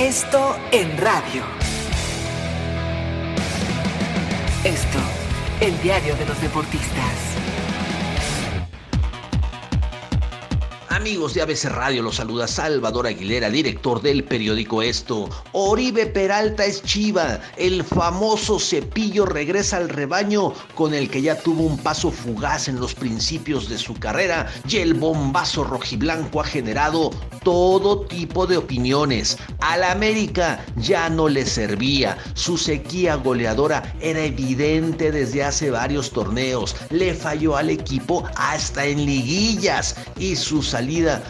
[0.00, 1.42] Esto en radio.
[4.62, 5.00] Esto,
[5.60, 7.47] el diario de los deportistas.
[10.98, 15.28] Amigos de ABC Radio, los saluda Salvador Aguilera, director del periódico Esto.
[15.52, 21.62] Oribe Peralta es Chiva, el famoso cepillo regresa al rebaño con el que ya tuvo
[21.62, 27.10] un paso fugaz en los principios de su carrera y el bombazo rojiblanco ha generado
[27.44, 29.38] todo tipo de opiniones.
[29.60, 36.74] Al América ya no le servía, su sequía goleadora era evidente desde hace varios torneos,
[36.90, 40.87] le falló al equipo hasta en liguillas y su salida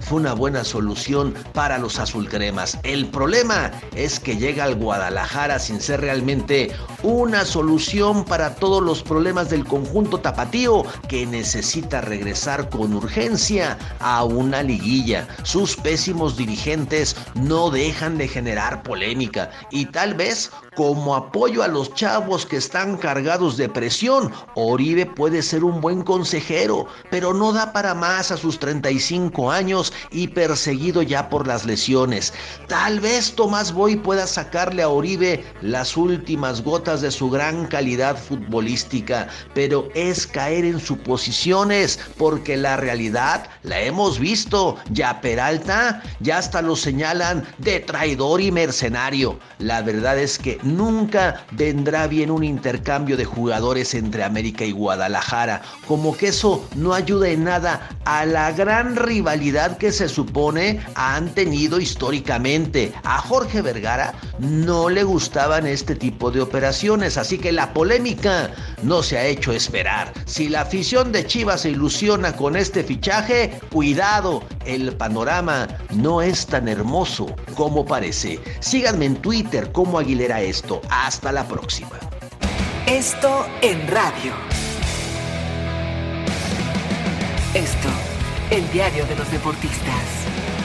[0.00, 2.78] fue una buena solución para los azulcremas.
[2.84, 6.70] El problema es que llega al Guadalajara sin ser realmente
[7.02, 14.22] una solución para todos los problemas del conjunto tapatío que necesita regresar con urgencia a
[14.22, 15.26] una liguilla.
[15.42, 21.92] Sus pésimos dirigentes no dejan de generar polémica y tal vez como apoyo a los
[21.92, 27.70] chavos que están cargados de presión, Oribe puede ser un buen consejero, pero no da
[27.74, 32.32] para más a sus 35 años y perseguido ya por las lesiones.
[32.66, 38.16] Tal vez Tomás Boy pueda sacarle a Oribe las últimas gotas de su gran calidad
[38.16, 44.78] futbolística, pero es caer en suposiciones porque la realidad la hemos visto.
[44.92, 49.38] Ya Peralta ya hasta lo señalan de traidor y mercenario.
[49.58, 55.62] La verdad es que nunca vendrá bien un intercambio de jugadores entre América y Guadalajara,
[55.86, 61.28] como que eso no ayuda en nada a la gran rivalidad que se supone han
[61.30, 62.92] tenido históricamente.
[63.04, 68.50] A Jorge Vergara no le gustaban este tipo de operaciones, así que la polémica
[68.82, 70.12] no se ha hecho esperar.
[70.26, 76.46] Si la afición de Chivas se ilusiona con este fichaje, cuidado, el panorama no es
[76.46, 78.40] tan hermoso como parece.
[78.60, 80.80] Síganme en Twitter como Aguilera Esto.
[80.90, 81.98] Hasta la próxima.
[82.86, 84.32] Esto en radio.
[87.54, 87.88] Esto
[88.50, 90.59] el diario de los deportistas.